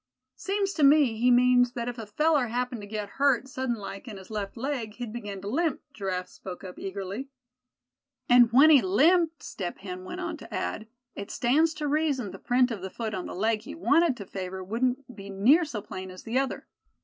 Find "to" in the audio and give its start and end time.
0.73-0.83, 2.81-2.87, 5.41-5.47, 10.37-10.51, 11.75-11.87, 14.17-14.25